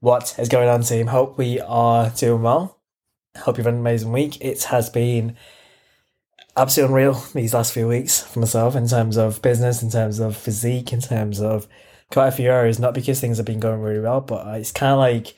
[0.00, 1.08] What is going on, team?
[1.08, 2.78] Hope we are doing well.
[3.36, 4.40] Hope you've had an amazing week.
[4.40, 5.36] It has been
[6.56, 10.36] absolutely unreal these last few weeks for myself in terms of business, in terms of
[10.36, 11.66] physique, in terms of
[12.12, 12.78] quite a few areas.
[12.78, 15.34] Not because things have been going really well, but it's kind of like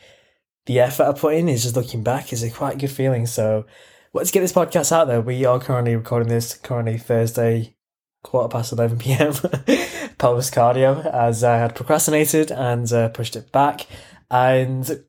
[0.67, 3.25] the effort I put in is just looking back is a quite good feeling.
[3.25, 3.65] So
[4.13, 5.23] let's get this podcast out there.
[5.23, 7.77] We are currently recording this currently Thursday,
[8.23, 9.33] quarter past 11 p.m.
[10.19, 13.87] pelvis cardio as I had procrastinated and uh, pushed it back.
[14.31, 15.05] And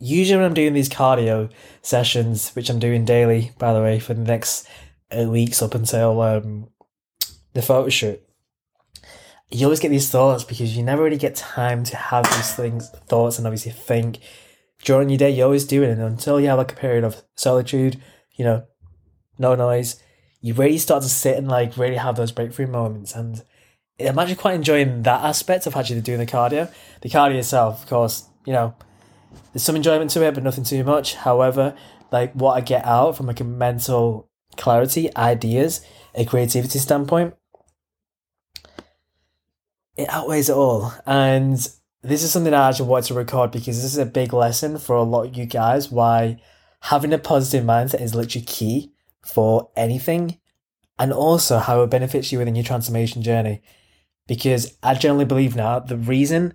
[0.00, 1.50] usually when I'm doing these cardio
[1.82, 4.66] sessions, which I'm doing daily, by the way, for the next
[5.10, 6.68] eight weeks up until um,
[7.54, 8.22] the photo shoot,
[9.50, 12.90] you always get these thoughts because you never really get time to have these things,
[13.06, 14.18] thoughts, and obviously think
[14.84, 15.30] during your day.
[15.30, 18.00] You always do it, and until you have like a period of solitude,
[18.36, 18.66] you know,
[19.38, 20.02] no noise,
[20.40, 23.14] you really start to sit and like really have those breakthrough moments.
[23.14, 23.42] And
[23.98, 26.70] I'm actually quite enjoying that aspect of actually doing the cardio.
[27.00, 28.74] The cardio itself, of course, you know,
[29.52, 31.16] there's some enjoyment to it, but nothing too much.
[31.16, 31.76] However,
[32.10, 35.82] like what I get out from like a mental clarity, ideas,
[36.14, 37.34] a creativity standpoint,
[39.98, 40.94] it outweighs it all.
[41.04, 41.56] And
[42.00, 44.96] this is something I actually wanted to record because this is a big lesson for
[44.96, 46.40] a lot of you guys why
[46.80, 48.94] having a positive mindset is literally key
[49.26, 50.38] for anything
[50.98, 53.60] and also how it benefits you within your transformation journey.
[54.26, 56.54] Because I generally believe now the reason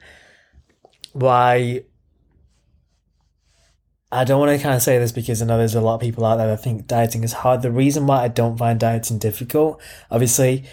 [1.14, 1.84] why
[4.12, 6.02] I don't want to kind of say this because I know there's a lot of
[6.02, 7.64] people out there that think dieting is hard.
[7.64, 10.66] The reason why I don't find dieting difficult, obviously,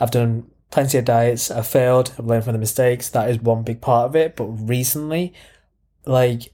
[0.00, 3.08] I've done plenty of diets, I've failed, I've learned from the mistakes.
[3.10, 4.34] That is one big part of it.
[4.34, 5.34] But recently,
[6.04, 6.52] like,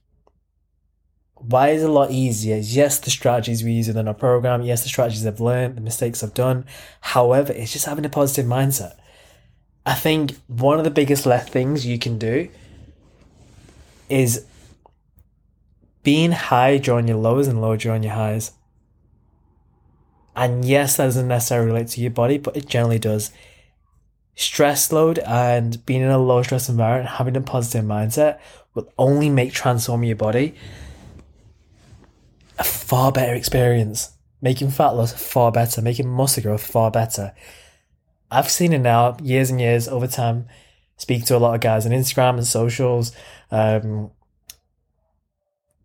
[1.36, 2.56] why is it a lot easier?
[2.56, 6.22] Yes, the strategies we use within our program, yes, the strategies I've learned, the mistakes
[6.22, 6.66] I've done.
[7.00, 8.98] However, it's just having a positive mindset.
[9.86, 12.50] I think one of the biggest left things you can do
[14.08, 14.44] is
[16.02, 18.52] being high during your lows and low during your highs.
[20.36, 23.32] And yes, that doesn't necessarily relate to your body, but it generally does.
[24.34, 28.38] Stress load and being in a low stress environment, having a positive mindset
[28.74, 30.54] will only make transforming your body
[32.58, 34.12] a far better experience.
[34.42, 37.34] Making fat loss far better, making muscle growth far better.
[38.30, 40.46] I've seen it now, years and years over time.
[40.96, 43.12] Speak to a lot of guys on Instagram and socials,
[43.50, 44.10] um,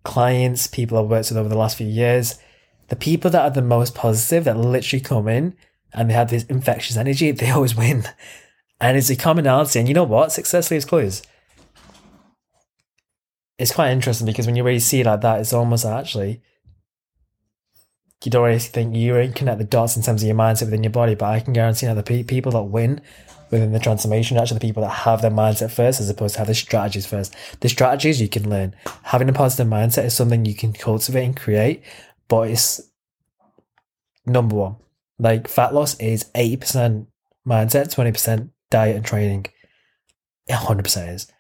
[0.04, 2.40] clients, people I've worked with over the last few years,
[2.88, 5.56] the people that are the most positive, that literally come in
[5.94, 8.04] and they have this infectious energy, they always win.
[8.80, 9.80] And it's a commonality.
[9.80, 10.32] And you know what?
[10.32, 11.22] Success leaves clues.
[13.58, 16.42] It's quite interesting because when you really see it like that, it's almost actually
[18.24, 20.92] you don't really think you connect the dots in terms of your mindset within your
[20.92, 23.02] body, but I can guarantee that the pe- people that win
[23.52, 26.48] within the transformation actually the people that have their mindset first as opposed to have
[26.48, 27.36] the strategies first.
[27.60, 28.76] The strategies you can learn.
[29.04, 31.84] Having a positive mindset is something you can cultivate and create,
[32.28, 32.82] but it's
[34.26, 34.78] number one.
[35.20, 37.08] Like fat loss is 80%
[37.46, 39.46] mindset, 20% diet and training.
[40.50, 41.32] 100% is.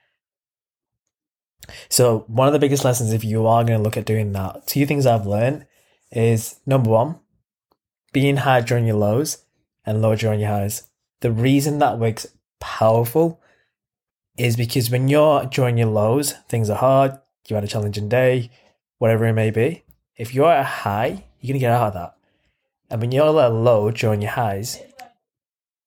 [1.89, 4.67] So, one of the biggest lessons, if you are going to look at doing that,
[4.67, 5.65] two things I've learned
[6.11, 7.19] is number one,
[8.11, 9.45] being high during your lows
[9.85, 10.90] and low during your highs.
[11.21, 12.27] The reason that works
[12.59, 13.41] powerful
[14.37, 17.17] is because when you're during your lows, things are hard,
[17.47, 18.49] you had a challenging day,
[18.97, 19.83] whatever it may be.
[20.17, 22.15] If you're at a high, you're gonna get out of that.
[22.89, 24.79] And when you're at a low during your highs,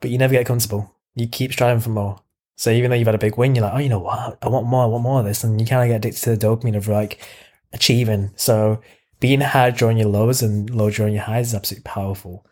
[0.01, 2.21] but you never get comfortable, you keep striving for more.
[2.57, 4.39] So even though you've had a big win, you're like, oh, you know what?
[4.41, 5.43] I want more, I want more of this.
[5.43, 7.21] And you kind of get addicted to the dopamine of like
[7.73, 8.31] achieving.
[8.37, 8.81] So
[9.21, 12.47] being high during your lows and low during your highs is absolutely powerful.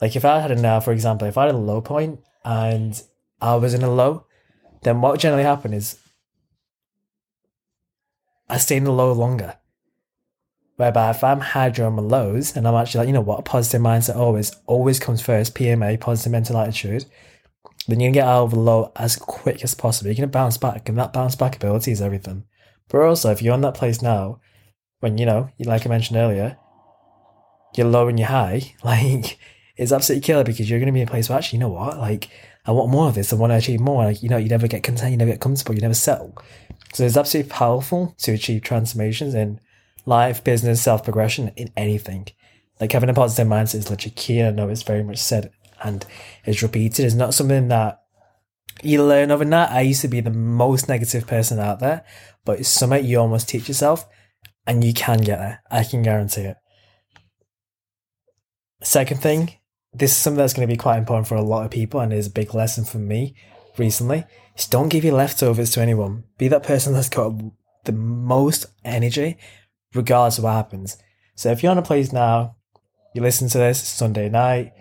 [0.00, 3.00] Like if I had a now, for example, if I had a low point and
[3.40, 4.26] I was in a low,
[4.82, 5.98] then what generally happen is
[8.48, 9.56] I stay in the low longer.
[10.76, 13.80] Whereby if I'm high during my lows and I'm actually like, you know what, positive
[13.80, 17.06] mindset always, always comes first, PMA, positive mental attitude,
[17.88, 20.10] then you can get out of the low as quick as possible.
[20.10, 22.44] You're to bounce back, and that bounce back ability is everything.
[22.88, 24.40] But also, if you're in that place now,
[25.00, 26.58] when, you know, like I mentioned earlier,
[27.74, 29.38] you're low and you're high, like,
[29.76, 31.68] it's absolutely killer because you're going to be in a place where actually, you know
[31.68, 32.30] what, like,
[32.64, 33.32] I want more of this.
[33.32, 34.04] I want to achieve more.
[34.04, 36.36] Like, you know, you never get content, you never get comfortable, you never settle.
[36.94, 39.60] So it's absolutely powerful to achieve transformations in
[40.06, 42.28] life, business, self progression, in anything.
[42.80, 44.42] Like having a positive mindset is literally key.
[44.42, 45.50] I know it's very much said
[45.82, 46.04] and
[46.44, 47.04] is repeated.
[47.04, 48.00] It's not something that
[48.82, 49.70] you learn overnight.
[49.70, 52.04] I used to be the most negative person out there,
[52.44, 54.06] but it's something you almost teach yourself
[54.66, 55.62] and you can get there.
[55.70, 56.56] I can guarantee it.
[58.82, 59.54] Second thing,
[59.98, 62.12] this is something that's going to be quite important for a lot of people and
[62.12, 63.34] is a big lesson for me
[63.78, 64.24] recently,
[64.56, 66.24] Just don't give your leftovers to anyone.
[66.38, 67.34] Be that person that's got
[67.84, 69.36] the most energy,
[69.94, 70.96] regardless of what happens.
[71.34, 72.56] So if you're on a place now,
[73.14, 74.72] you listen to this, Sunday night,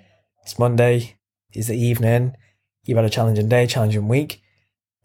[0.44, 1.18] it's Monday,
[1.52, 2.36] it's the evening,
[2.84, 4.42] you've had a challenging day, challenging week,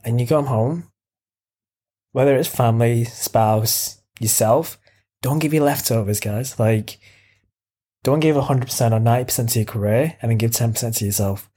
[0.05, 0.91] and you come home,
[2.13, 4.79] whether it's family, spouse, yourself,
[5.23, 6.59] don't give your leftovers, guys.
[6.59, 6.99] Like,
[8.03, 11.51] don't give 100% or 90% to your career and then give 10% to yourself.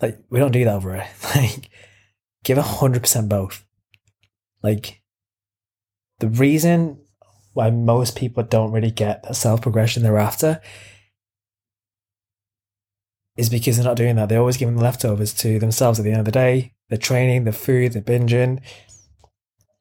[0.00, 1.08] Like, we don't do that over here.
[1.34, 1.70] Like,
[2.44, 3.64] give 100% both.
[4.62, 5.02] Like,
[6.18, 7.00] the reason
[7.52, 10.60] why most people don't really get the self progression they're after
[13.36, 14.28] is because they're not doing that.
[14.28, 16.74] They're always giving the leftovers to themselves at the end of the day.
[16.88, 18.60] They're training, the food, they're binging.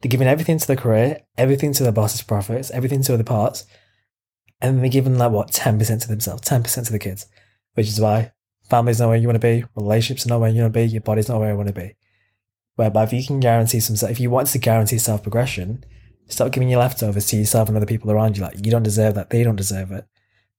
[0.01, 3.65] They're giving everything to the career, everything to the boss's profits, everything to other parts.
[4.61, 7.27] And then they're giving like what, 10% to themselves, 10% to the kids.
[7.73, 8.31] Which is why
[8.69, 10.85] family's not where you want to be, relationships are not where you want to be,
[10.85, 11.95] your body's not where you want to be.
[12.75, 15.83] Whereby if you can guarantee some, if you want to guarantee self progression,
[16.27, 18.43] stop giving your leftovers to yourself and other people around you.
[18.43, 19.29] Like you don't deserve that.
[19.29, 20.05] They don't deserve it.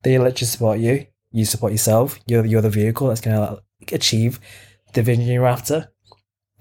[0.02, 1.06] They let you support you.
[1.32, 2.18] You support yourself.
[2.26, 4.40] You're you're the vehicle that's going to like, achieve
[4.94, 5.92] the vision you're after.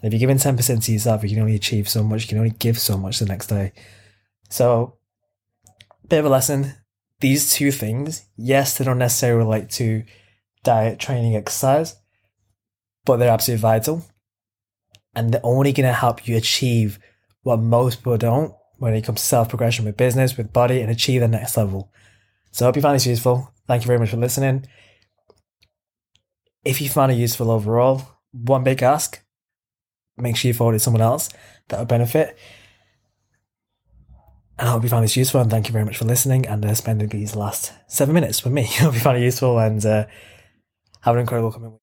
[0.03, 2.23] If you're giving ten percent to yourself, you can only achieve so much.
[2.23, 3.71] You can only give so much the next day.
[4.49, 4.97] So,
[6.07, 6.73] bit of a lesson.
[7.19, 10.03] These two things, yes, they don't necessarily relate to
[10.63, 11.95] diet, training, exercise,
[13.05, 14.05] but they're absolutely vital
[15.15, 16.99] and they're only going to help you achieve
[17.43, 20.91] what most people don't when it comes to self progression with business, with body, and
[20.91, 21.91] achieve the next level.
[22.51, 23.53] So I hope you found this useful.
[23.67, 24.67] Thank you very much for listening.
[26.65, 28.01] If you found it useful overall,
[28.31, 29.25] one big ask
[30.17, 31.29] make sure you forward it to someone else
[31.67, 32.37] that would benefit.
[34.57, 36.65] And I hope you found this useful and thank you very much for listening and
[36.65, 38.63] uh, spending these last seven minutes with me.
[38.63, 40.05] I hope you found it useful and uh,
[41.01, 41.73] have an incredible coming week.